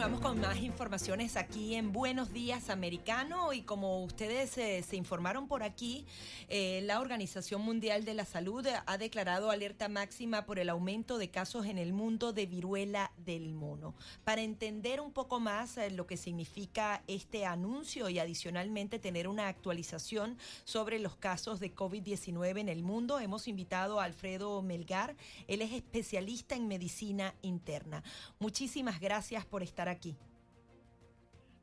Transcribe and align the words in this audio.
Continuamos 0.00 0.30
con 0.30 0.40
más 0.40 0.62
informaciones 0.62 1.36
aquí 1.36 1.74
en 1.74 1.92
Buenos 1.92 2.32
Días 2.32 2.70
Americano 2.70 3.52
y 3.52 3.60
como 3.60 4.02
ustedes 4.02 4.56
eh, 4.56 4.82
se 4.82 4.96
informaron 4.96 5.46
por 5.46 5.62
aquí, 5.62 6.06
eh, 6.48 6.80
la 6.84 7.00
Organización 7.00 7.60
Mundial 7.60 8.06
de 8.06 8.14
la 8.14 8.24
Salud 8.24 8.66
ha 8.86 8.96
declarado 8.96 9.50
alerta 9.50 9.90
máxima 9.90 10.46
por 10.46 10.58
el 10.58 10.70
aumento 10.70 11.18
de 11.18 11.28
casos 11.28 11.66
en 11.66 11.76
el 11.76 11.92
mundo 11.92 12.32
de 12.32 12.46
viruela 12.46 13.12
del 13.18 13.52
mono. 13.52 13.94
Para 14.24 14.40
entender 14.40 15.02
un 15.02 15.12
poco 15.12 15.38
más 15.38 15.76
eh, 15.76 15.90
lo 15.90 16.06
que 16.06 16.16
significa 16.16 17.02
este 17.06 17.44
anuncio 17.44 18.08
y 18.08 18.18
adicionalmente 18.18 18.98
tener 18.98 19.28
una 19.28 19.48
actualización 19.48 20.38
sobre 20.64 20.98
los 20.98 21.16
casos 21.16 21.60
de 21.60 21.74
COVID-19 21.74 22.58
en 22.58 22.70
el 22.70 22.82
mundo, 22.82 23.20
hemos 23.20 23.48
invitado 23.48 24.00
a 24.00 24.04
Alfredo 24.04 24.62
Melgar. 24.62 25.14
Él 25.46 25.60
es 25.60 25.72
especialista 25.72 26.54
en 26.54 26.68
medicina 26.68 27.34
interna. 27.42 28.02
Muchísimas 28.38 28.98
gracias 28.98 29.44
por 29.44 29.62
estar 29.62 29.89
aquí. 29.90 30.16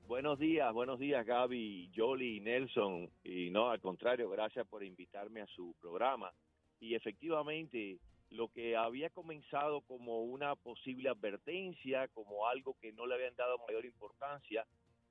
Buenos 0.07 0.39
días, 0.39 0.71
buenos 0.73 0.99
días 0.99 1.25
Gaby, 1.25 1.91
Jolly, 1.95 2.39
Nelson. 2.39 3.09
Y 3.23 3.49
no, 3.49 3.69
al 3.69 3.81
contrario, 3.81 4.29
gracias 4.29 4.67
por 4.67 4.83
invitarme 4.83 5.41
a 5.41 5.47
su 5.47 5.75
programa. 5.81 6.31
Y 6.79 6.95
efectivamente, 6.95 7.99
lo 8.29 8.49
que 8.49 8.75
había 8.77 9.09
comenzado 9.09 9.81
como 9.81 10.23
una 10.23 10.55
posible 10.55 11.09
advertencia, 11.09 12.07
como 12.09 12.47
algo 12.47 12.75
que 12.79 12.93
no 12.93 13.05
le 13.05 13.15
habían 13.15 13.35
dado 13.35 13.57
mayor 13.67 13.85
importancia, 13.85 14.65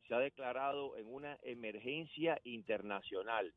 se 0.06 0.14
ha 0.14 0.18
declarado 0.18 0.96
en 0.96 1.12
una 1.12 1.38
emergencia 1.42 2.40
internacional. 2.44 3.52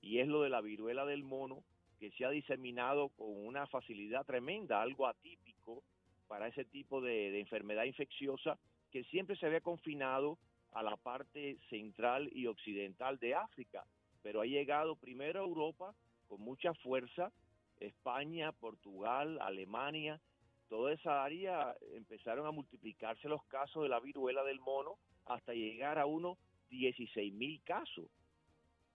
Y 0.00 0.18
es 0.18 0.28
lo 0.28 0.42
de 0.42 0.50
la 0.50 0.60
viruela 0.60 1.06
del 1.06 1.24
mono, 1.24 1.64
que 1.98 2.10
se 2.12 2.24
ha 2.24 2.30
diseminado 2.30 3.08
con 3.10 3.28
una 3.46 3.66
facilidad 3.66 4.26
tremenda, 4.26 4.82
algo 4.82 5.06
atípico 5.06 5.82
para 6.28 6.48
ese 6.48 6.64
tipo 6.64 7.00
de 7.00 7.40
enfermedad 7.40 7.84
infecciosa 7.84 8.58
que 8.94 9.02
siempre 9.02 9.34
se 9.34 9.46
había 9.46 9.60
confinado 9.60 10.38
a 10.70 10.80
la 10.80 10.96
parte 10.96 11.58
central 11.68 12.30
y 12.32 12.46
occidental 12.46 13.18
de 13.18 13.34
África, 13.34 13.84
pero 14.22 14.40
ha 14.40 14.46
llegado 14.46 14.94
primero 14.94 15.40
a 15.40 15.44
Europa 15.44 15.96
con 16.28 16.40
mucha 16.40 16.72
fuerza, 16.74 17.32
España, 17.80 18.52
Portugal, 18.52 19.40
Alemania, 19.40 20.20
toda 20.68 20.92
esa 20.92 21.24
área 21.24 21.74
empezaron 21.96 22.46
a 22.46 22.52
multiplicarse 22.52 23.28
los 23.28 23.44
casos 23.46 23.82
de 23.82 23.88
la 23.88 23.98
viruela 23.98 24.44
del 24.44 24.60
mono 24.60 24.94
hasta 25.24 25.54
llegar 25.54 25.98
a 25.98 26.06
unos 26.06 26.38
16 26.70 27.34
mil 27.34 27.60
casos, 27.64 28.06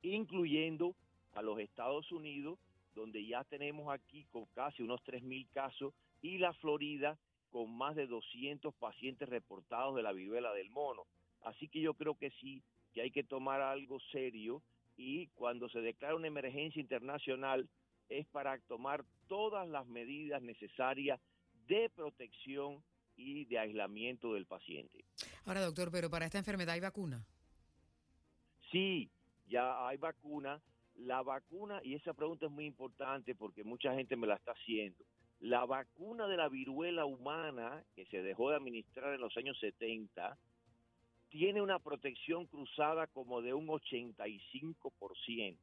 incluyendo 0.01 0.95
a 1.33 1.41
los 1.41 1.59
Estados 1.59 2.09
Unidos, 2.13 2.57
donde 2.95 3.25
ya 3.25 3.43
tenemos 3.43 3.93
aquí 3.93 4.23
con 4.31 4.45
casi 4.55 4.81
unos 4.81 5.03
3 5.03 5.23
mil 5.23 5.45
casos, 5.49 5.93
y 6.21 6.37
la 6.37 6.53
Florida, 6.53 7.17
con 7.49 7.75
más 7.75 7.95
de 7.95 8.07
200 8.07 8.73
pacientes 8.75 9.27
reportados 9.29 9.95
de 9.95 10.03
la 10.03 10.13
viruela 10.13 10.53
del 10.53 10.69
mono. 10.69 11.05
Así 11.41 11.67
que 11.67 11.81
yo 11.81 11.93
creo 11.93 12.15
que 12.15 12.31
sí, 12.41 12.61
que 12.93 13.01
hay 13.01 13.11
que 13.11 13.23
tomar 13.23 13.61
algo 13.61 13.99
serio 14.11 14.61
y 14.97 15.27
cuando 15.27 15.69
se 15.69 15.79
declara 15.79 16.15
una 16.15 16.27
emergencia 16.27 16.81
internacional 16.81 17.69
es 18.09 18.27
para 18.27 18.57
tomar 18.59 19.05
todas 19.27 19.67
las 19.67 19.87
medidas 19.87 20.41
necesarias 20.41 21.19
de 21.67 21.89
protección 21.89 22.83
y 23.15 23.45
de 23.45 23.59
aislamiento 23.59 24.33
del 24.33 24.45
paciente. 24.45 25.03
Ahora, 25.45 25.61
doctor, 25.61 25.91
pero 25.91 26.09
para 26.09 26.25
esta 26.25 26.37
enfermedad 26.37 26.73
hay 26.73 26.79
vacuna. 26.79 27.25
Sí, 28.71 29.09
ya 29.47 29.87
hay 29.87 29.97
vacuna. 29.97 30.61
La 30.95 31.21
vacuna, 31.21 31.79
y 31.83 31.95
esa 31.95 32.13
pregunta 32.13 32.47
es 32.47 32.51
muy 32.51 32.65
importante 32.65 33.35
porque 33.35 33.63
mucha 33.63 33.93
gente 33.93 34.15
me 34.17 34.27
la 34.27 34.35
está 34.35 34.51
haciendo. 34.51 35.05
La 35.39 35.65
vacuna 35.65 36.27
de 36.27 36.35
la 36.35 36.49
viruela 36.49 37.05
humana, 37.05 37.83
que 37.95 38.05
se 38.07 38.21
dejó 38.21 38.49
de 38.49 38.57
administrar 38.57 39.13
en 39.13 39.21
los 39.21 39.35
años 39.37 39.57
70, 39.59 40.37
tiene 41.29 41.61
una 41.61 41.79
protección 41.79 42.45
cruzada 42.47 43.07
como 43.07 43.41
de 43.41 43.53
un 43.53 43.67
85%, 43.67 45.57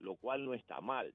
lo 0.00 0.16
cual 0.16 0.46
no 0.46 0.54
está 0.54 0.80
mal. 0.80 1.12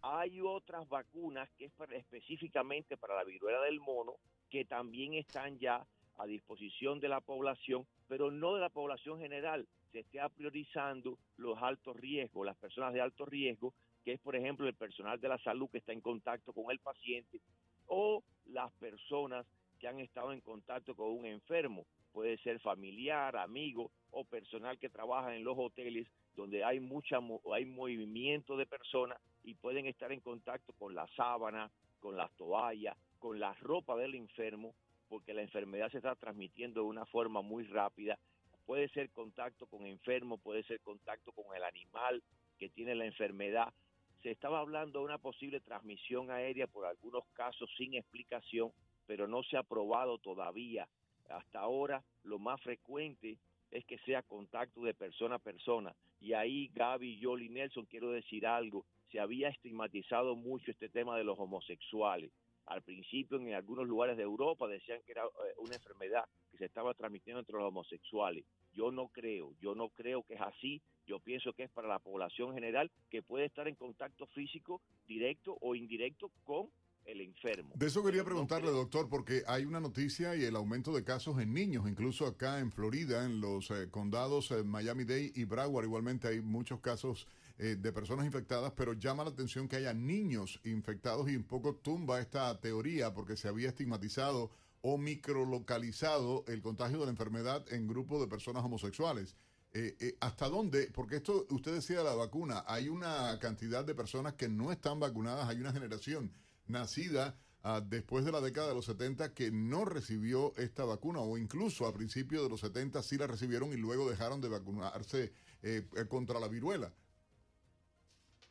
Hay 0.00 0.40
otras 0.40 0.88
vacunas 0.88 1.50
que 1.58 1.66
es 1.66 1.72
específicamente 1.90 2.96
para 2.96 3.16
la 3.16 3.24
viruela 3.24 3.60
del 3.62 3.80
mono, 3.80 4.14
que 4.48 4.64
también 4.64 5.14
están 5.14 5.58
ya 5.58 5.86
a 6.16 6.26
disposición 6.26 7.00
de 7.00 7.08
la 7.08 7.20
población, 7.20 7.86
pero 8.08 8.30
no 8.30 8.54
de 8.54 8.60
la 8.60 8.70
población 8.70 9.18
general. 9.18 9.66
Se 9.90 10.00
está 10.00 10.28
priorizando 10.28 11.18
los 11.36 11.60
altos 11.60 11.96
riesgos, 11.96 12.46
las 12.46 12.56
personas 12.56 12.94
de 12.94 13.00
alto 13.00 13.26
riesgo, 13.26 13.74
que 14.04 14.12
es 14.12 14.20
por 14.20 14.36
ejemplo 14.36 14.66
el 14.66 14.74
personal 14.74 15.20
de 15.20 15.28
la 15.28 15.38
salud 15.38 15.68
que 15.70 15.78
está 15.78 15.92
en 15.92 16.00
contacto 16.00 16.52
con 16.52 16.70
el 16.70 16.78
paciente 16.78 17.40
o 17.86 18.22
las 18.46 18.72
personas 18.74 19.46
que 19.78 19.88
han 19.88 19.98
estado 19.98 20.32
en 20.32 20.40
contacto 20.40 20.94
con 20.94 21.10
un 21.10 21.26
enfermo. 21.26 21.86
Puede 22.12 22.38
ser 22.38 22.60
familiar, 22.60 23.36
amigo 23.36 23.90
o 24.10 24.24
personal 24.24 24.78
que 24.78 24.88
trabaja 24.88 25.34
en 25.34 25.44
los 25.44 25.56
hoteles 25.58 26.06
donde 26.34 26.64
hay 26.64 26.80
mucha 26.80 27.18
hay 27.52 27.64
movimiento 27.64 28.56
de 28.56 28.66
personas 28.66 29.18
y 29.44 29.54
pueden 29.54 29.86
estar 29.86 30.12
en 30.12 30.20
contacto 30.20 30.72
con 30.74 30.94
la 30.94 31.06
sábana, 31.16 31.70
con 32.00 32.16
las 32.16 32.30
toallas, 32.36 32.96
con 33.18 33.40
la 33.40 33.54
ropa 33.54 33.96
del 33.96 34.14
enfermo, 34.14 34.74
porque 35.08 35.34
la 35.34 35.42
enfermedad 35.42 35.90
se 35.90 35.98
está 35.98 36.14
transmitiendo 36.14 36.82
de 36.82 36.86
una 36.86 37.06
forma 37.06 37.42
muy 37.42 37.64
rápida. 37.64 38.18
Puede 38.66 38.88
ser 38.90 39.10
contacto 39.10 39.66
con 39.66 39.86
enfermo, 39.86 40.38
puede 40.38 40.62
ser 40.64 40.80
contacto 40.80 41.32
con 41.32 41.54
el 41.56 41.64
animal 41.64 42.22
que 42.58 42.68
tiene 42.70 42.94
la 42.94 43.04
enfermedad 43.04 43.72
se 44.22 44.30
estaba 44.30 44.60
hablando 44.60 45.00
de 45.00 45.04
una 45.06 45.18
posible 45.18 45.60
transmisión 45.60 46.30
aérea 46.30 46.66
por 46.66 46.86
algunos 46.86 47.24
casos 47.32 47.68
sin 47.76 47.94
explicación, 47.94 48.72
pero 49.06 49.26
no 49.26 49.42
se 49.42 49.56
ha 49.56 49.62
probado 49.62 50.18
todavía. 50.18 50.88
Hasta 51.28 51.60
ahora 51.60 52.04
lo 52.22 52.38
más 52.38 52.60
frecuente 52.60 53.38
es 53.70 53.84
que 53.86 53.98
sea 53.98 54.22
contacto 54.22 54.82
de 54.82 54.94
persona 54.94 55.36
a 55.36 55.38
persona. 55.38 55.94
Y 56.20 56.34
ahí 56.34 56.70
Gaby, 56.74 57.18
Yoli 57.18 57.48
Nelson, 57.48 57.86
quiero 57.86 58.10
decir 58.10 58.46
algo, 58.46 58.84
se 59.10 59.18
había 59.18 59.48
estigmatizado 59.48 60.36
mucho 60.36 60.70
este 60.70 60.88
tema 60.88 61.16
de 61.16 61.24
los 61.24 61.38
homosexuales. 61.38 62.30
Al 62.66 62.82
principio 62.82 63.38
en 63.38 63.54
algunos 63.54 63.88
lugares 63.88 64.16
de 64.16 64.22
Europa 64.22 64.68
decían 64.68 65.00
que 65.04 65.12
era 65.12 65.24
eh, 65.24 65.54
una 65.58 65.74
enfermedad 65.74 66.24
que 66.50 66.58
se 66.58 66.66
estaba 66.66 66.94
transmitiendo 66.94 67.40
entre 67.40 67.56
los 67.56 67.64
homosexuales. 67.64 68.44
Yo 68.72 68.90
no 68.90 69.08
creo, 69.08 69.54
yo 69.60 69.74
no 69.74 69.88
creo 69.90 70.22
que 70.22 70.34
es 70.34 70.40
así. 70.40 70.82
Yo 71.06 71.18
pienso 71.20 71.52
que 71.52 71.64
es 71.64 71.70
para 71.70 71.88
la 71.88 71.98
población 71.98 72.54
general 72.54 72.90
que 73.10 73.22
puede 73.22 73.46
estar 73.46 73.68
en 73.68 73.74
contacto 73.74 74.26
físico 74.28 74.80
directo 75.06 75.58
o 75.60 75.74
indirecto 75.74 76.30
con 76.44 76.70
el 77.04 77.20
enfermo. 77.20 77.74
De 77.74 77.86
eso 77.86 78.04
quería 78.04 78.24
preguntarle, 78.24 78.70
doctor, 78.70 79.08
porque 79.08 79.42
hay 79.46 79.64
una 79.64 79.80
noticia 79.80 80.36
y 80.36 80.44
el 80.44 80.56
aumento 80.56 80.92
de 80.92 81.04
casos 81.04 81.40
en 81.40 81.52
niños, 81.52 81.88
incluso 81.88 82.26
acá 82.26 82.60
en 82.60 82.70
Florida, 82.70 83.24
en 83.24 83.40
los 83.40 83.70
eh, 83.70 83.90
condados 83.90 84.52
eh, 84.52 84.62
Miami-Dade 84.62 85.32
y 85.34 85.44
Broward, 85.44 85.84
igualmente 85.84 86.28
hay 86.28 86.40
muchos 86.40 86.80
casos 86.80 87.26
eh, 87.58 87.76
de 87.76 87.92
personas 87.92 88.24
infectadas, 88.24 88.72
pero 88.76 88.92
llama 88.94 89.24
la 89.24 89.30
atención 89.30 89.68
que 89.68 89.76
haya 89.76 89.92
niños 89.92 90.60
infectados 90.64 91.28
y 91.30 91.36
un 91.36 91.44
poco 91.44 91.76
tumba 91.76 92.20
esta 92.20 92.58
teoría 92.60 93.12
porque 93.12 93.36
se 93.36 93.48
había 93.48 93.68
estigmatizado 93.68 94.50
o 94.82 94.98
microlocalizado 94.98 96.44
el 96.48 96.60
contagio 96.60 96.98
de 96.98 97.06
la 97.06 97.10
enfermedad 97.10 97.64
en 97.72 97.86
grupos 97.86 98.20
de 98.20 98.26
personas 98.26 98.64
homosexuales. 98.64 99.36
Eh, 99.74 99.96
eh, 100.00 100.16
¿Hasta 100.20 100.48
dónde? 100.48 100.90
Porque 100.92 101.16
esto, 101.16 101.46
usted 101.50 101.72
decía 101.72 102.02
la 102.02 102.14
vacuna, 102.14 102.64
hay 102.66 102.88
una 102.88 103.38
cantidad 103.38 103.84
de 103.84 103.94
personas 103.94 104.34
que 104.34 104.48
no 104.48 104.70
están 104.70 105.00
vacunadas, 105.00 105.48
hay 105.48 105.60
una 105.60 105.72
generación 105.72 106.32
nacida 106.66 107.38
ah, 107.62 107.80
después 107.80 108.24
de 108.24 108.32
la 108.32 108.40
década 108.40 108.68
de 108.68 108.74
los 108.74 108.84
70 108.84 109.32
que 109.32 109.50
no 109.50 109.84
recibió 109.84 110.52
esta 110.56 110.84
vacuna 110.84 111.20
o 111.20 111.38
incluso 111.38 111.86
a 111.86 111.94
principios 111.94 112.42
de 112.42 112.50
los 112.50 112.60
70 112.60 113.02
sí 113.02 113.16
la 113.16 113.26
recibieron 113.26 113.72
y 113.72 113.76
luego 113.76 114.10
dejaron 114.10 114.40
de 114.40 114.48
vacunarse 114.48 115.32
eh, 115.62 115.86
contra 116.08 116.38
la 116.38 116.48
viruela. 116.48 116.92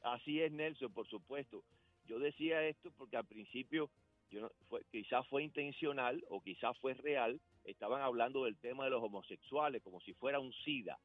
Así 0.02 0.42
es, 0.42 0.52
Nelson, 0.52 0.92
por 0.92 1.08
supuesto. 1.08 1.64
Yo 2.08 2.18
decía 2.18 2.64
esto 2.64 2.92
porque 2.98 3.18
al 3.18 3.26
principio 3.26 3.92
yo 4.32 4.52
fue, 4.70 4.82
quizás 4.92 5.28
fue 5.28 5.44
intencional 5.44 6.24
o 6.30 6.42
quizás 6.42 6.78
fue 6.80 6.94
real, 6.96 7.40
estaban 7.64 8.02
hablando 8.02 8.46
del 8.46 8.58
tema 8.58 8.86
de 8.86 8.90
los 8.90 9.04
homosexuales 9.04 9.84
como 9.84 10.02
si 10.02 10.14
fuera 10.14 10.40
un 10.40 10.54
SIDA 10.54 10.98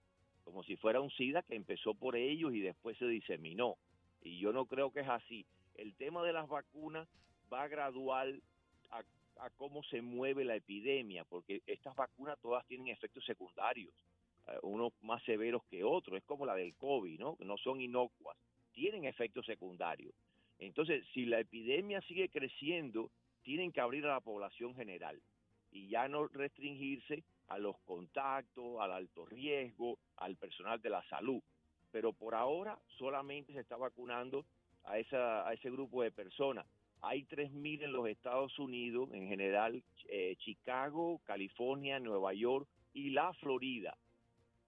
como 0.46 0.62
si 0.62 0.76
fuera 0.76 1.00
un 1.00 1.10
SIDA 1.10 1.42
que 1.42 1.56
empezó 1.56 1.92
por 1.92 2.14
ellos 2.14 2.54
y 2.54 2.60
después 2.60 2.96
se 2.98 3.08
diseminó. 3.08 3.76
Y 4.22 4.38
yo 4.38 4.52
no 4.52 4.66
creo 4.66 4.92
que 4.92 5.00
es 5.00 5.08
así. 5.08 5.44
El 5.74 5.92
tema 5.96 6.22
de 6.22 6.32
las 6.32 6.48
vacunas 6.48 7.08
va 7.52 7.66
gradual 7.66 8.40
a, 8.90 9.02
a 9.40 9.50
cómo 9.50 9.82
se 9.82 10.02
mueve 10.02 10.44
la 10.44 10.54
epidemia, 10.54 11.24
porque 11.24 11.62
estas 11.66 11.96
vacunas 11.96 12.38
todas 12.40 12.64
tienen 12.66 12.86
efectos 12.86 13.24
secundarios, 13.24 13.92
eh, 14.46 14.56
unos 14.62 14.92
más 15.02 15.20
severos 15.24 15.64
que 15.64 15.82
otros, 15.82 16.16
es 16.16 16.24
como 16.24 16.46
la 16.46 16.54
del 16.54 16.76
COVID, 16.76 17.18
¿no? 17.18 17.36
No 17.40 17.56
son 17.56 17.80
inocuas, 17.80 18.38
tienen 18.72 19.04
efectos 19.04 19.44
secundarios. 19.46 20.14
Entonces, 20.58 21.04
si 21.12 21.26
la 21.26 21.40
epidemia 21.40 22.00
sigue 22.02 22.28
creciendo, 22.28 23.10
tienen 23.42 23.72
que 23.72 23.80
abrir 23.80 24.04
a 24.06 24.14
la 24.14 24.20
población 24.20 24.74
general. 24.74 25.20
y 25.72 25.88
ya 25.88 26.08
no 26.08 26.26
restringirse 26.28 27.22
a 27.48 27.58
los 27.58 27.76
contactos, 27.80 28.80
al 28.80 28.92
alto 28.92 29.26
riesgo, 29.26 29.98
al 30.16 30.36
personal 30.36 30.80
de 30.80 30.90
la 30.90 31.02
salud. 31.08 31.42
Pero 31.92 32.12
por 32.12 32.34
ahora 32.34 32.78
solamente 32.98 33.52
se 33.52 33.60
está 33.60 33.76
vacunando 33.76 34.46
a, 34.84 34.98
esa, 34.98 35.46
a 35.46 35.52
ese 35.52 35.70
grupo 35.70 36.02
de 36.02 36.10
personas. 36.10 36.66
Hay 37.02 37.24
3.000 37.24 37.84
en 37.84 37.92
los 37.92 38.08
Estados 38.08 38.58
Unidos, 38.58 39.10
en 39.12 39.28
general 39.28 39.82
eh, 40.08 40.34
Chicago, 40.38 41.20
California, 41.24 42.00
Nueva 42.00 42.32
York 42.32 42.66
y 42.94 43.10
la 43.10 43.32
Florida. 43.34 43.96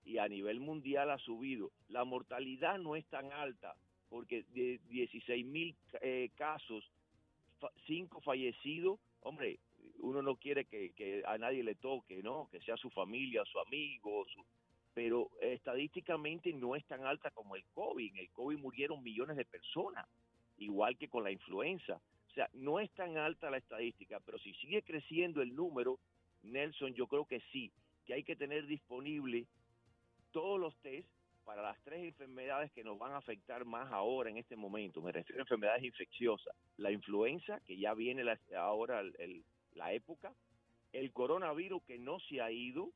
Y 0.05 0.19
a 0.19 0.29
nivel 0.29 0.61
mundial 0.61 1.11
ha 1.11 1.19
subido. 1.19 1.71
La 1.89 2.05
mortalidad 2.05 2.79
no 2.79 2.97
es 2.97 3.07
tan 3.07 3.33
alta, 3.33 3.75
porque 4.09 4.45
de 4.55 4.81
16.000 4.91 5.75
eh, 6.01 6.31
casos, 6.37 6.85
5 7.87 8.21
fallecidos, 8.21 8.99
hombre, 9.21 9.59
uno 10.01 10.23
no 10.23 10.37
quiere 10.37 10.65
que, 10.65 11.23
a 11.27 11.39
nadie 11.39 11.63
le 11.63 11.75
toque, 11.75 12.23
¿no? 12.23 12.49
Que 12.51 12.61
sea 12.61 12.77
su 12.77 12.91
familia, 12.91 13.45
su 13.45 13.59
amigo, 13.59 14.27
pero 14.95 15.31
estadísticamente 15.41 16.53
no 16.53 16.77
es 16.77 16.85
tan 16.87 17.05
alta 17.05 17.31
como 17.31 17.57
el 17.57 17.65
COVID. 17.75 18.13
En 18.13 18.19
el 18.19 18.31
COVID 18.31 18.59
murieron 18.59 19.03
millones 19.03 19.37
de 19.37 19.45
personas, 19.45 20.07
igual 20.59 20.97
que 20.97 21.09
con 21.09 21.25
la 21.25 21.31
influenza. 21.31 22.01
O 22.31 22.35
sea, 22.35 22.49
no 22.55 22.79
es 22.79 22.91
tan 22.93 23.17
alta 23.17 23.51
la 23.51 23.59
estadística, 23.59 24.21
pero 24.21 24.39
si 24.39 24.55
sigue 24.55 24.83
creciendo 24.83 25.43
el 25.43 25.55
número, 25.55 25.99
Nelson, 26.43 26.95
yo 26.95 27.07
creo 27.07 27.27
que 27.27 27.41
sí, 27.53 27.73
que 28.07 28.15
hay 28.15 28.23
que 28.23 28.37
tener 28.37 28.67
disponible 28.67 29.47
todos 30.31 30.61
los 30.61 30.77
test 30.79 31.09
para 31.49 31.63
las 31.63 31.83
tres 31.83 32.05
enfermedades 32.05 32.71
que 32.73 32.85
nos 32.85 32.99
van 32.99 33.13
a 33.13 33.17
afectar 33.17 33.65
más 33.65 33.91
ahora 33.91 34.29
en 34.29 34.37
este 34.37 34.55
momento. 34.55 35.01
Me 35.01 35.13
refiero 35.13 35.41
a 35.41 35.45
enfermedades 35.45 35.83
infecciosas. 35.83 36.55
La 36.77 36.93
influenza, 36.93 37.59
que 37.61 37.79
ya 37.79 37.95
viene 37.95 38.23
ahora 38.55 39.01
el, 39.01 39.43
la 39.73 39.95
época, 39.95 40.35
el 40.93 41.11
coronavirus 41.11 41.83
que 41.85 41.99
no 41.99 42.21
se 42.21 42.43
ha 42.43 42.51
ido 42.51 42.91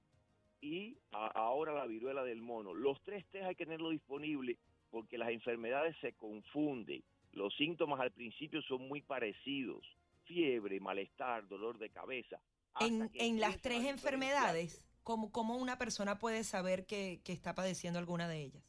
y 0.60 0.98
ahora 1.12 1.72
la 1.72 1.86
viruela 1.86 2.24
del 2.24 2.42
mono. 2.42 2.74
Los 2.74 3.00
tres 3.04 3.24
test 3.32 3.46
hay 3.46 3.54
que 3.54 3.64
tenerlo 3.64 3.88
disponible 3.88 4.58
porque 4.90 5.16
las 5.16 5.30
enfermedades 5.30 5.96
se 6.02 6.12
confunden. 6.12 7.02
Los 7.32 7.56
síntomas 7.56 8.00
al 8.00 8.10
principio 8.10 8.60
son 8.60 8.86
muy 8.86 9.00
parecidos. 9.00 9.82
Fiebre, 10.24 10.78
malestar, 10.78 11.48
dolor 11.48 11.78
de 11.78 11.88
cabeza. 11.88 12.38
En, 12.80 13.40
las 13.40 13.62
tres 13.62 13.86
enfermedades, 13.86 14.84
¿cómo, 15.02 15.30
¿cómo, 15.32 15.56
una 15.56 15.78
persona 15.78 16.18
puede 16.18 16.44
saber 16.44 16.86
que, 16.86 17.20
que 17.24 17.32
está 17.32 17.54
padeciendo 17.54 17.98
alguna 17.98 18.28
de 18.28 18.42
ellas? 18.42 18.62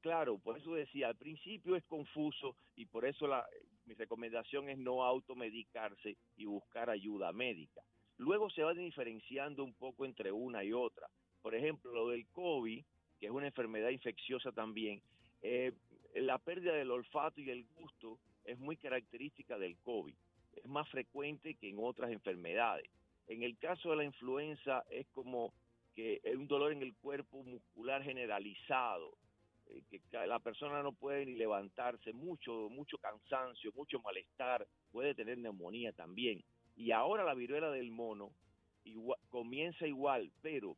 Claro, 0.00 0.38
por 0.38 0.58
eso 0.58 0.74
decía, 0.74 1.08
al 1.08 1.16
principio 1.16 1.76
es 1.76 1.84
confuso 1.84 2.56
y 2.76 2.84
por 2.86 3.06
eso 3.06 3.26
la, 3.26 3.46
mi 3.86 3.94
recomendación 3.94 4.68
es 4.68 4.78
no 4.78 5.04
automedicarse 5.04 6.16
y 6.36 6.44
buscar 6.44 6.90
ayuda 6.90 7.32
médica. 7.32 7.82
Luego 8.18 8.50
se 8.50 8.62
va 8.62 8.74
diferenciando 8.74 9.64
un 9.64 9.74
poco 9.74 10.04
entre 10.04 10.30
una 10.32 10.64
y 10.64 10.72
otra. 10.72 11.08
Por 11.42 11.54
ejemplo, 11.54 11.92
lo 11.92 12.08
del 12.08 12.26
COVID, 12.28 12.84
que 13.18 13.26
es 13.26 13.32
una 13.32 13.46
enfermedad 13.46 13.90
infecciosa 13.90 14.52
también, 14.52 15.02
eh, 15.42 15.72
la 16.14 16.38
pérdida 16.38 16.74
del 16.74 16.90
olfato 16.90 17.40
y 17.40 17.50
el 17.50 17.66
gusto 17.74 18.18
es 18.44 18.58
muy 18.58 18.76
característica 18.76 19.58
del 19.58 19.76
COVID. 19.78 20.14
Es 20.56 20.66
más 20.66 20.88
frecuente 20.88 21.54
que 21.54 21.68
en 21.68 21.78
otras 21.78 22.10
enfermedades. 22.10 22.88
En 23.26 23.42
el 23.42 23.56
caso 23.58 23.90
de 23.90 23.96
la 23.96 24.04
influenza 24.04 24.84
es 24.90 25.06
como 25.08 25.52
que 25.94 26.20
es 26.22 26.36
un 26.36 26.48
dolor 26.48 26.72
en 26.72 26.82
el 26.82 26.94
cuerpo 26.96 27.42
muscular 27.44 28.02
generalizado, 28.02 29.16
eh, 29.66 29.82
que 29.90 30.00
la 30.26 30.40
persona 30.40 30.82
no 30.82 30.92
puede 30.92 31.24
ni 31.24 31.34
levantarse, 31.34 32.12
mucho, 32.12 32.68
mucho 32.68 32.98
cansancio, 32.98 33.72
mucho 33.74 34.00
malestar, 34.00 34.66
puede 34.90 35.14
tener 35.14 35.38
neumonía 35.38 35.92
también. 35.92 36.42
Y 36.76 36.90
ahora 36.90 37.24
la 37.24 37.34
viruela 37.34 37.70
del 37.70 37.90
mono 37.90 38.32
comienza 39.30 39.86
igual, 39.86 40.30
pero 40.42 40.76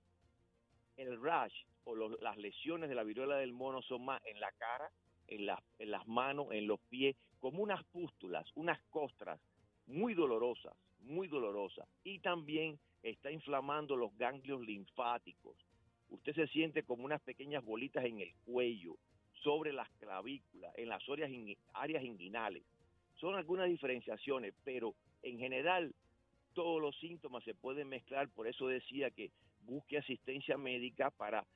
el 0.96 1.20
rash 1.20 1.54
o 1.84 1.96
las 1.96 2.36
lesiones 2.36 2.88
de 2.88 2.94
la 2.94 3.04
viruela 3.04 3.36
del 3.36 3.52
mono 3.52 3.82
son 3.82 4.04
más 4.04 4.24
en 4.24 4.38
la 4.40 4.52
cara, 4.52 4.90
en, 5.28 5.48
en 5.78 5.90
las 5.90 6.06
manos, 6.06 6.48
en 6.52 6.66
los 6.66 6.80
pies, 6.88 7.16
como 7.40 7.62
unas 7.62 7.82
pústulas, 7.84 8.46
unas 8.54 8.80
costras 8.90 9.40
muy 9.86 10.14
dolorosas, 10.14 10.74
muy 11.06 11.28
dolorosas. 11.28 11.88
Y 12.04 12.18
también 12.18 12.78
está 13.02 13.30
inflamando 13.30 13.96
los 13.96 14.16
ganglios 14.16 14.60
linfáticos 14.60 15.56
usted 16.08 16.34
se 16.34 16.46
siente 16.48 16.82
como 16.82 17.04
unas 17.04 17.20
pequeñas 17.22 17.64
bolitas 17.64 18.04
en 18.04 18.20
el 18.20 18.32
cuello, 18.44 18.96
sobre 19.42 19.72
las 19.72 19.88
clavículas, 19.98 20.72
en 20.76 20.88
las 20.88 21.02
áreas, 21.08 21.30
áreas 21.74 22.02
inguinales. 22.02 22.62
Son 23.16 23.34
algunas 23.34 23.68
diferenciaciones, 23.68 24.54
pero 24.64 24.94
en 25.22 25.38
general 25.38 25.94
todos 26.54 26.80
los 26.80 26.96
síntomas 26.98 27.44
se 27.44 27.54
pueden 27.54 27.88
mezclar, 27.88 28.28
por 28.30 28.48
eso 28.48 28.66
decía 28.66 29.10
que 29.10 29.30
busque 29.62 29.98
asistencia 29.98 30.56
médica 30.56 31.10
para, 31.10 31.46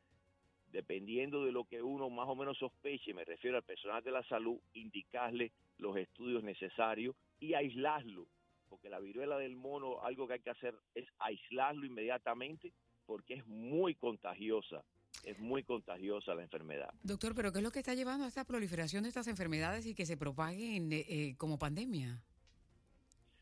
dependiendo 0.73 1.45
de 1.45 1.53
lo 1.53 1.65
que 1.65 1.83
uno 1.83 2.11
más 2.11 2.29
o 2.29 2.37
menos 2.37 2.59
sospeche, 2.59 3.15
me 3.15 3.25
refiero 3.25 3.57
al 3.57 3.63
personal 3.63 4.03
de 4.05 4.13
la 4.13 4.23
salud, 4.25 4.59
indicarle 4.75 5.53
los 5.79 5.97
estudios 5.97 6.43
necesarios 6.43 7.17
y 7.41 7.55
aislarlo, 7.55 8.27
porque 8.71 8.89
la 8.89 9.01
viruela 9.01 9.37
del 9.37 9.57
mono, 9.57 10.01
algo 10.03 10.27
que 10.27 10.35
hay 10.35 10.41
que 10.41 10.51
hacer 10.51 10.75
es 10.95 11.07
aislarlo 11.19 11.85
inmediatamente 11.85 12.73
porque 13.05 13.35
es 13.35 13.47
muy 13.47 13.97
contagiosa. 13.97 14.85
Es 15.25 15.39
muy 15.39 15.65
contagiosa 15.65 16.35
la 16.35 16.43
enfermedad. 16.43 16.95
Doctor, 17.03 17.35
pero 17.35 17.53
¿qué 17.53 17.59
es 17.59 17.65
lo 17.65 17.73
que 17.73 17.81
está 17.81 17.95
llevando 17.95 18.25
a 18.25 18.29
esta 18.29 18.45
proliferación 18.45 19.03
de 19.03 19.09
estas 19.09 19.27
enfermedades 19.27 19.85
y 19.85 19.95
que 19.95 20.07
se 20.07 20.17
propaguen 20.17 20.93
eh, 20.93 21.05
eh, 21.09 21.35
como 21.37 21.59
pandemia? 21.59 22.23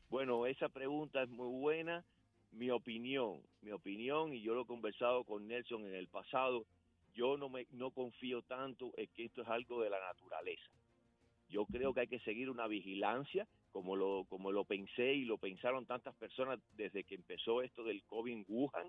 Bueno, 0.09 0.47
esa 0.47 0.71
pregunta 0.71 1.23
es 1.23 1.29
muy 1.29 1.61
buena. 1.61 2.05
Mi 2.51 2.71
opinión, 2.71 3.43
mi 3.61 3.73
opinión, 3.73 4.33
y 4.33 4.41
yo 4.41 4.55
lo 4.55 4.63
he 4.63 4.67
conversado 4.67 5.23
con 5.25 5.47
Nelson 5.47 5.87
en 5.87 5.95
el 5.95 6.09
pasado, 6.09 6.65
yo 7.15 7.37
no, 7.37 7.51
me, 7.51 7.67
no 7.73 7.91
confío 7.91 8.41
tanto 8.43 8.91
en 8.97 9.07
que 9.09 9.27
esto 9.27 9.43
es 9.43 9.49
algo 9.49 9.83
de 9.83 9.91
la 9.91 10.01
naturaleza. 10.01 10.71
Yo 11.51 11.67
creo 11.67 11.93
que 11.93 12.01
hay 12.01 12.09
que 12.09 12.21
seguir 12.21 12.49
una 12.49 12.67
vigilancia, 12.67 13.47
como 13.73 13.97
lo, 13.97 14.25
como 14.29 14.53
lo 14.53 14.65
pensé 14.65 15.15
y 15.15 15.25
lo 15.25 15.38
pensaron 15.38 15.87
tantas 15.87 16.15
personas 16.17 16.59
desde 16.76 17.05
que 17.05 17.15
empezó 17.15 17.62
esto 17.62 17.85
del 17.85 18.03
COVID 18.05 18.32
en 18.32 18.44
Wuhan, 18.49 18.88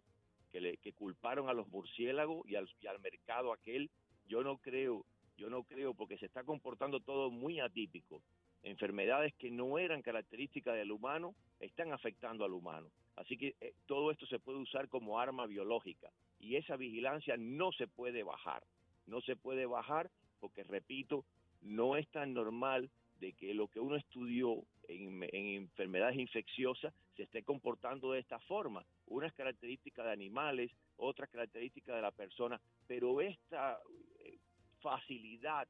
que, 0.51 0.61
le, 0.61 0.77
que 0.77 0.93
culparon 0.93 1.49
a 1.49 1.53
los 1.53 1.67
murciélagos 1.67 2.47
y 2.47 2.55
al, 2.55 2.69
al 2.89 2.99
mercado 2.99 3.53
aquel, 3.53 3.89
yo 4.27 4.43
no 4.43 4.57
creo, 4.57 5.05
yo 5.37 5.49
no 5.49 5.63
creo 5.63 5.93
porque 5.93 6.17
se 6.17 6.25
está 6.25 6.43
comportando 6.43 6.99
todo 6.99 7.29
muy 7.29 7.59
atípico. 7.59 8.21
Enfermedades 8.63 9.33
que 9.35 9.51
no 9.51 9.77
eran 9.77 10.01
características 10.01 10.75
del 10.75 10.91
humano 10.91 11.33
están 11.59 11.93
afectando 11.93 12.43
al 12.43 12.53
humano. 12.53 12.89
Así 13.15 13.37
que 13.37 13.55
eh, 13.61 13.73
todo 13.85 14.11
esto 14.11 14.25
se 14.27 14.39
puede 14.39 14.59
usar 14.59 14.89
como 14.89 15.19
arma 15.19 15.45
biológica 15.45 16.09
y 16.39 16.55
esa 16.55 16.75
vigilancia 16.77 17.35
no 17.37 17.71
se 17.71 17.87
puede 17.87 18.23
bajar. 18.23 18.63
No 19.05 19.21
se 19.21 19.35
puede 19.35 19.65
bajar 19.65 20.09
porque, 20.39 20.63
repito, 20.63 21.25
no 21.61 21.97
es 21.97 22.07
tan 22.09 22.33
normal 22.33 22.89
de 23.19 23.33
que 23.33 23.53
lo 23.53 23.67
que 23.67 23.79
uno 23.79 23.95
estudió 23.95 24.63
en, 24.87 25.23
enfermedades 25.31 26.17
infecciosas 26.17 26.93
se 27.15 27.23
esté 27.23 27.43
comportando 27.43 28.11
de 28.11 28.19
esta 28.19 28.39
forma. 28.39 28.85
Unas 29.07 29.33
características 29.33 30.05
de 30.05 30.11
animales, 30.11 30.71
otras 30.97 31.29
características 31.29 31.95
de 31.95 32.01
la 32.01 32.11
persona, 32.11 32.59
pero 32.87 33.21
esta 33.21 33.79
eh, 34.19 34.37
facilidad 34.81 35.67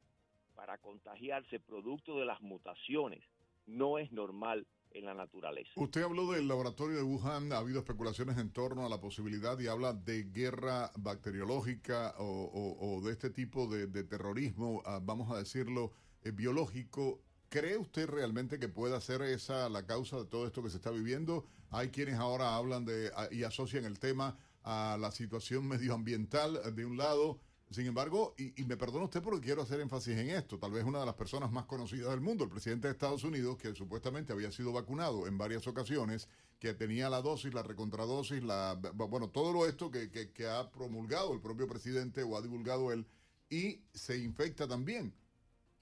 para 0.56 0.77
contagiarse 0.77 1.60
producto 1.60 2.20
de 2.20 2.25
las 2.25 2.41
mutaciones 2.41 3.24
no 3.65 3.98
es 3.98 4.12
normal 4.12 4.65
en 4.91 5.06
la 5.06 5.13
naturaleza. 5.13 5.72
Usted 5.75 6.01
habló 6.01 6.32
del 6.32 6.48
laboratorio 6.48 6.98
de 6.98 7.03
Wuhan, 7.03 7.53
ha 7.53 7.58
habido 7.58 7.79
especulaciones 7.79 8.38
en 8.38 8.51
torno 8.51 8.86
a 8.86 8.89
la 8.89 9.00
posibilidad 9.00 9.58
y 9.60 9.68
habla 9.68 9.94
de 9.94 10.24
guerra 10.24 10.91
bacteriológica 10.98 12.15
o, 12.18 13.01
de 13.03 13.12
este 13.12 13.29
tipo 13.29 13.68
de, 13.68 14.03
terrorismo, 14.03 14.82
ah, 14.86 15.00
vamos 15.01 15.32
a 15.32 15.38
decirlo, 15.38 15.91
eh, 16.24 16.32
biológico. 16.32 17.22
¿Cree 17.50 17.77
usted 17.77 18.08
realmente 18.08 18.60
que 18.60 18.70
pueda 18.70 19.01
ser 19.01 19.24
esa 19.24 19.70
la 19.70 19.84
causa 19.84 20.18
de 20.18 20.25
todo 20.25 20.46
esto 20.46 20.62
que 20.62 20.70
se 20.70 20.77
está 20.77 20.91
viviendo? 20.91 21.48
Hay 21.72 21.89
quienes 21.89 22.15
ahora 22.15 22.56
hablan 22.56 22.86
de 22.86 23.12
y 23.32 23.41
asocian 23.41 23.86
el 23.86 23.98
tema 23.98 24.38
a 24.63 24.98
la 25.00 25.12
situación 25.12 25.68
medioambiental 25.68 26.75
de 26.75 26.86
un 26.86 26.98
lado. 26.98 27.39
Sin 27.72 27.88
embargo, 27.88 28.36
y, 28.38 28.63
me 28.65 28.77
perdona 28.77 29.06
usted 29.06 29.22
porque 29.22 29.46
quiero 29.46 29.63
hacer 29.63 29.79
énfasis 29.79 30.18
en 30.18 30.29
esto, 30.29 30.58
tal 30.58 30.72
vez 30.72 30.84
una 30.84 31.00
de 31.00 31.06
las 31.06 31.13
personas 31.15 31.51
más 31.51 31.65
conocidas 31.65 32.10
del 32.10 32.22
mundo, 32.22 32.44
el 32.44 32.50
presidente 32.50 32.88
de 32.88 32.94
Estados 32.94 33.24
Unidos, 33.24 33.58
que 33.58 33.75
supuestamente 33.75 34.34
había 34.34 34.51
sido 34.51 34.72
vacunado 34.72 35.27
en 35.27 35.38
varias 35.38 35.68
ocasiones, 35.68 36.27
que 36.60 36.74
tenía 36.74 37.10
la 37.12 37.22
dosis, 37.22 37.53
la 37.53 37.62
recontradosis, 37.62 38.44
la, 38.44 38.74
bueno, 38.94 39.29
todo 39.29 39.53
lo 39.53 39.68
esto 39.68 39.91
que, 39.91 40.10
que 40.10 40.48
ha 40.48 40.72
promulgado 40.72 41.32
el 41.34 41.41
propio 41.41 41.68
presidente 41.68 42.24
o 42.24 42.36
ha 42.38 42.41
divulgado 42.41 42.91
él, 42.91 43.06
y 43.50 43.82
se 43.94 44.18
infecta 44.18 44.68
también. 44.68 45.13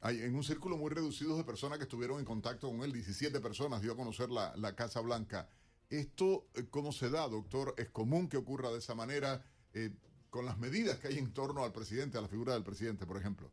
En 0.09 0.35
un 0.35 0.43
círculo 0.43 0.77
muy 0.77 0.89
reducido 0.89 1.35
de 1.37 1.43
personas 1.43 1.77
que 1.77 1.83
estuvieron 1.83 2.19
en 2.19 2.25
contacto 2.25 2.69
con 2.69 2.81
él, 2.83 2.93
17 2.93 3.41
personas 3.41 3.81
dio 3.81 3.91
a 3.91 3.97
conocer 3.97 4.29
la, 4.29 4.75
Casa 4.75 5.01
Blanca. 5.01 5.49
¿Esto 5.89 6.47
eh, 6.55 6.63
cómo 6.69 6.93
se 6.93 7.09
da, 7.09 7.27
doctor? 7.27 7.73
¿Es 7.77 7.89
común 7.89 8.29
que 8.29 8.37
ocurra 8.37 8.71
de 8.71 8.79
esa 8.79 8.95
manera 8.95 9.43
eh, 9.73 9.89
con 10.29 10.45
las 10.45 10.57
medidas 10.57 10.99
que 10.99 11.09
hay 11.09 11.17
en 11.17 11.33
torno 11.33 11.63
al 11.63 11.73
presidente, 11.73 12.17
a 12.17 12.21
la 12.21 12.29
figura 12.29 12.53
del 12.53 12.63
presidente, 12.63 13.05
por 13.05 13.17
ejemplo? 13.17 13.51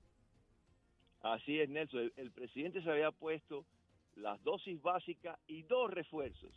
Así 1.22 1.58
es, 1.58 1.68
Nelson. 1.68 2.12
El, 2.16 2.30
presidente 2.30 2.82
se 2.82 2.90
había 2.90 3.10
puesto 3.10 3.66
las 4.14 4.42
dosis 4.44 4.80
básicas 4.80 5.38
y 5.48 5.62
dos 5.62 5.90
refuerzos. 5.90 6.52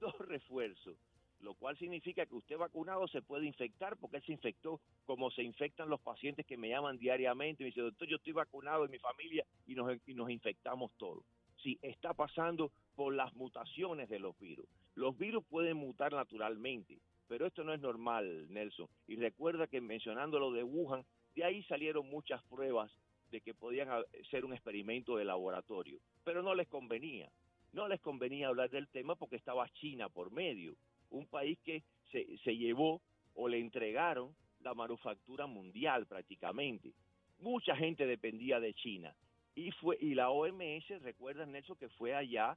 Dos 0.00 0.14
refuerzos. 0.20 0.96
Lo 1.40 1.54
cual 1.54 1.76
significa 1.78 2.26
que 2.26 2.34
usted 2.34 2.56
vacunado 2.56 3.06
se 3.08 3.22
puede 3.22 3.46
infectar 3.46 3.96
porque 3.96 4.16
él 4.18 4.22
se 4.24 4.32
infectó 4.32 4.80
como 5.04 5.30
se 5.30 5.42
infectan 5.42 5.88
los 5.88 6.00
pacientes 6.00 6.46
que 6.46 6.56
me 6.56 6.68
llaman 6.68 6.98
diariamente 6.98 7.62
y 7.62 7.64
me 7.64 7.70
dicen, 7.70 7.84
doctor, 7.84 8.08
yo 8.08 8.16
estoy 8.16 8.32
vacunado 8.32 8.84
en 8.84 8.90
mi 8.90 8.98
familia 8.98 9.44
y 9.66 9.74
nos, 9.74 9.96
y 10.06 10.14
nos 10.14 10.30
infectamos 10.30 10.90
todos. 10.96 11.24
Sí, 11.62 11.78
está 11.82 12.14
pasando 12.14 12.72
por 12.94 13.14
las 13.14 13.34
mutaciones 13.34 14.08
de 14.08 14.18
los 14.18 14.38
virus. 14.38 14.66
Los 14.94 15.16
virus 15.16 15.44
pueden 15.44 15.76
mutar 15.76 16.12
naturalmente, 16.12 16.98
pero 17.28 17.46
esto 17.46 17.62
no 17.64 17.72
es 17.72 17.80
normal, 17.80 18.46
Nelson. 18.52 18.88
Y 19.06 19.16
recuerda 19.16 19.66
que 19.66 19.80
mencionando 19.80 20.38
lo 20.38 20.52
de 20.52 20.64
Wuhan, 20.64 21.04
de 21.34 21.44
ahí 21.44 21.62
salieron 21.64 22.08
muchas 22.08 22.42
pruebas 22.44 22.90
de 23.30 23.40
que 23.40 23.54
podían 23.54 23.88
ser 24.30 24.44
un 24.44 24.54
experimento 24.54 25.16
de 25.16 25.24
laboratorio, 25.24 25.98
pero 26.24 26.42
no 26.42 26.54
les 26.54 26.68
convenía. 26.68 27.30
No 27.72 27.86
les 27.86 28.00
convenía 28.00 28.48
hablar 28.48 28.70
del 28.70 28.88
tema 28.88 29.14
porque 29.14 29.36
estaba 29.36 29.68
China 29.74 30.08
por 30.08 30.32
medio 30.32 30.74
un 31.10 31.26
país 31.26 31.58
que 31.64 31.82
se, 32.10 32.38
se 32.38 32.56
llevó 32.56 33.00
o 33.34 33.48
le 33.48 33.58
entregaron 33.58 34.34
la 34.60 34.74
manufactura 34.74 35.46
mundial 35.46 36.06
prácticamente. 36.06 36.92
Mucha 37.38 37.76
gente 37.76 38.06
dependía 38.06 38.60
de 38.60 38.74
China 38.74 39.14
y 39.54 39.70
fue 39.72 39.96
y 40.00 40.14
la 40.14 40.30
OMS 40.30 40.88
recuerda 41.02 41.46
Nelson 41.46 41.76
que 41.76 41.88
fue 41.90 42.14
allá 42.14 42.56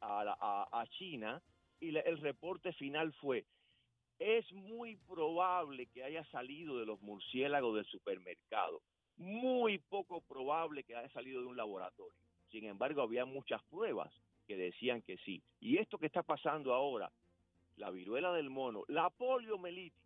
a, 0.00 0.68
a, 0.72 0.86
China 0.98 1.42
y 1.80 1.96
el 1.96 2.18
reporte 2.18 2.72
final 2.72 3.12
fue 3.14 3.44
es 4.18 4.50
muy 4.52 4.96
probable 4.96 5.86
que 5.86 6.04
haya 6.04 6.24
salido 6.26 6.78
de 6.78 6.86
los 6.86 7.00
murciélagos 7.02 7.74
del 7.74 7.84
supermercado, 7.86 8.80
muy 9.16 9.78
poco 9.78 10.20
probable 10.22 10.84
que 10.84 10.94
haya 10.94 11.08
salido 11.10 11.40
de 11.40 11.46
un 11.46 11.56
laboratorio. 11.56 12.18
Sin 12.50 12.64
embargo, 12.64 13.02
había 13.02 13.24
muchas 13.24 13.62
pruebas 13.64 14.12
que 14.46 14.56
decían 14.56 15.02
que 15.02 15.16
sí. 15.18 15.42
Y 15.60 15.78
esto 15.78 15.98
que 15.98 16.06
está 16.06 16.22
pasando 16.22 16.72
ahora, 16.74 17.10
la 17.76 17.90
viruela 17.90 18.32
del 18.32 18.50
mono, 18.50 18.84
la 18.88 19.10
poliomielitis, 19.10 20.00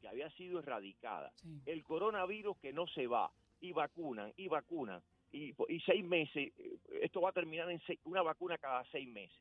que 0.00 0.08
había 0.08 0.30
sido 0.30 0.58
erradicada, 0.58 1.32
el 1.64 1.82
coronavirus 1.82 2.58
que 2.58 2.72
no 2.72 2.86
se 2.86 3.06
va, 3.06 3.30
y 3.60 3.72
vacunan, 3.72 4.32
y 4.36 4.48
vacunan, 4.48 5.02
y, 5.32 5.54
y 5.68 5.80
seis 5.80 6.04
meses, 6.04 6.52
eh, 6.58 6.78
esto 7.00 7.20
va 7.20 7.30
a 7.30 7.32
terminar 7.32 7.70
en 7.70 7.80
una 8.04 8.22
vacuna 8.22 8.58
cada 8.58 8.84
seis 8.90 9.08
meses, 9.08 9.40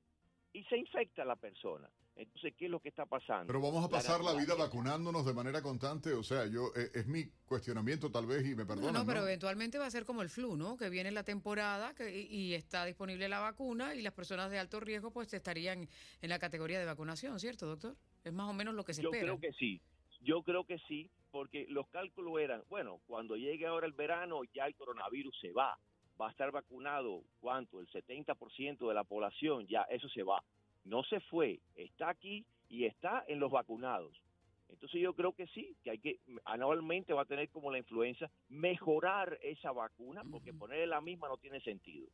y 0.54 0.64
se 0.66 0.78
infecta 0.78 1.26
la 1.26 1.36
persona. 1.36 1.90
Entonces, 2.16 2.54
¿qué 2.58 2.66
es 2.66 2.72
lo 2.72 2.80
que 2.80 2.90
está 2.90 3.06
pasando? 3.06 3.48
Pero 3.48 3.60
vamos 3.60 3.84
a 3.84 3.90
pasar 3.90 4.22
la, 4.22 4.34
vida 4.34 4.54
vacunándonos 4.54 5.26
de 5.26 5.34
manera 5.34 5.64
constante, 5.64 6.14
o 6.14 6.22
sea, 6.22 6.46
yo 6.46 6.68
eh, 6.76 6.92
es 6.94 7.08
mi 7.08 7.26
cuestionamiento 7.46 8.12
tal 8.12 8.28
vez 8.28 8.46
y 8.46 8.56
me 8.56 8.66
perdonan. 8.66 8.94
No, 8.94 9.00
no, 9.00 9.06
pero 9.06 9.24
eventualmente 9.24 9.80
va 9.80 9.88
a 9.88 9.92
ser 9.92 10.06
como 10.06 10.22
el 10.22 10.30
flu, 10.30 10.56
¿no? 10.56 10.78
Que 10.78 10.90
viene 10.90 11.10
la 11.12 11.24
temporada 11.24 11.96
que, 11.96 12.22
y 12.22 12.54
está 12.54 12.86
disponible 12.86 13.28
la 13.30 13.40
vacuna 13.40 13.96
y 13.96 14.02
las 14.02 14.14
personas 14.14 14.52
de 14.52 14.60
alto 14.60 14.80
riesgo 14.80 15.12
pues 15.12 15.34
estarían 15.34 15.90
en 16.22 16.30
la 16.30 16.38
categoría 16.38 16.80
de 16.80 16.86
vacunación, 16.86 17.40
¿cierto, 17.40 17.66
doctor? 17.66 17.96
Es 18.24 18.32
más 18.32 18.48
o 18.48 18.54
menos 18.54 18.76
lo 18.76 18.84
que 18.84 18.94
se 18.94 19.02
espera. 19.02 19.26
Yo 19.26 19.38
creo 19.38 19.40
que 19.40 19.58
sí, 19.58 19.82
yo 20.22 20.44
creo 20.44 20.66
que 20.66 20.78
sí, 20.88 21.10
porque 21.32 21.66
los 21.70 21.88
cálculos 21.90 22.40
eran, 22.40 22.62
bueno, 22.70 23.00
cuando 23.08 23.36
llegue 23.36 23.66
ahora 23.66 23.88
el 23.88 23.94
verano 23.94 24.42
ya 24.54 24.68
el 24.68 24.76
coronavirus 24.76 25.36
se 25.42 25.52
va, 25.52 25.80
va 26.22 26.28
a 26.28 26.32
estar 26.32 26.52
vacunado, 26.52 27.24
¿cuánto? 27.40 27.80
El 27.80 27.88
70% 27.88 28.88
de 28.88 28.94
la 28.94 29.04
población, 29.04 29.66
ya 29.68 29.82
eso 29.90 30.08
se 30.10 30.22
va 30.22 30.44
no 30.86 31.04
se 31.04 31.20
fue, 31.22 31.60
está 31.76 32.10
aquí 32.10 32.46
y 32.70 32.86
está 32.86 33.24
en 33.28 33.40
los 33.40 33.52
vacunados. 33.52 34.22
Entonces 34.70 35.02
yo 35.02 35.14
creo 35.14 35.34
que 35.34 35.48
sí, 35.48 35.76
que 35.84 35.92
hay 35.92 36.00
que, 36.00 36.20
anualmente 36.46 37.14
va 37.14 37.22
a 37.22 37.26
tener 37.26 37.50
como 37.50 37.72
la 37.72 37.78
influenza, 37.78 38.30
mejorar 38.50 39.38
esa 39.44 39.72
vacuna, 39.72 40.24
porque 40.30 40.52
ponerle 40.52 40.88
la 40.88 41.02
misma 41.02 41.28
no 41.28 41.38
tiene 41.38 41.62
sentido. 41.62 42.08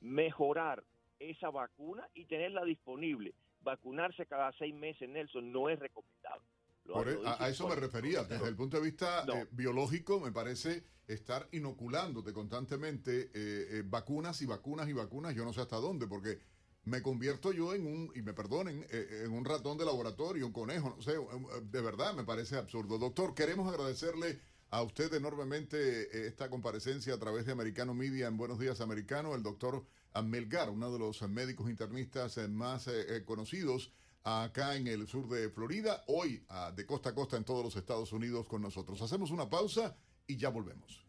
Mejorar 0.00 0.82
esa 1.18 1.50
vacuna 1.50 2.08
y 2.14 2.24
tenerla 2.24 2.64
disponible. 2.64 3.34
Vacunarse 3.60 4.26
cada 4.26 4.52
seis 4.52 4.74
meses, 4.74 5.08
Nelson, 5.08 5.52
no 5.52 5.68
es 5.68 5.78
recomendable. 5.78 6.46
E, 6.88 7.20
a, 7.26 7.48
eso 7.48 7.68
me 7.68 7.74
refería. 7.74 8.24
Desde 8.24 8.48
el 8.48 8.56
punto 8.56 8.78
de 8.78 8.84
vista 8.84 9.24
eh, 9.34 9.46
biológico, 9.50 10.20
me 10.20 10.32
parece 10.32 10.84
estar 11.06 11.48
inoculándote 11.52 12.32
constantemente 12.32 13.22
eh, 13.22 13.30
eh, 13.34 13.82
vacunas 13.84 14.40
y 14.42 14.46
vacunas 14.46 14.88
y 14.88 14.92
vacunas, 14.92 15.34
yo 15.34 15.44
no 15.44 15.52
sé 15.52 15.60
hasta 15.60 15.76
dónde, 15.76 16.06
porque 16.06 16.38
me 16.86 17.02
convierto 17.02 17.52
yo 17.52 17.74
en 17.74 17.84
un, 17.84 18.12
y 18.14 18.22
me 18.22 18.32
perdonen, 18.32 18.86
eh, 18.90 19.24
en 19.24 19.32
un 19.32 19.44
ratón 19.44 19.76
de 19.76 19.84
laboratorio, 19.84 20.46
un 20.46 20.52
conejo, 20.52 20.94
no 20.96 21.02
sé, 21.02 21.14
de 21.62 21.80
verdad 21.80 22.14
me 22.14 22.24
parece 22.24 22.56
absurdo. 22.56 22.96
Doctor, 22.96 23.34
queremos 23.34 23.68
agradecerle 23.68 24.38
a 24.70 24.82
usted 24.82 25.12
enormemente 25.12 25.76
eh, 26.02 26.28
esta 26.28 26.48
comparecencia 26.48 27.14
a 27.14 27.18
través 27.18 27.44
de 27.44 27.52
Americano 27.52 27.92
Media 27.92 28.28
en 28.28 28.36
Buenos 28.36 28.60
Días 28.60 28.80
Americano, 28.80 29.34
el 29.34 29.42
doctor 29.42 29.84
Melgar, 30.24 30.70
uno 30.70 30.92
de 30.92 31.00
los 31.00 31.20
médicos 31.28 31.68
internistas 31.68 32.38
eh, 32.38 32.46
más 32.46 32.88
conocidos 33.24 33.92
acá 34.22 34.76
en 34.76 34.86
el 34.86 35.08
sur 35.08 35.28
de 35.28 35.50
Florida, 35.50 36.04
hoy 36.06 36.44
de 36.74 36.86
costa 36.86 37.10
a 37.10 37.14
costa 37.14 37.36
en 37.36 37.44
todos 37.44 37.64
los 37.64 37.76
Estados 37.76 38.12
Unidos 38.12 38.46
con 38.48 38.62
nosotros. 38.62 39.02
Hacemos 39.02 39.30
una 39.30 39.50
pausa 39.50 39.96
y 40.26 40.36
ya 40.36 40.48
volvemos. 40.50 41.04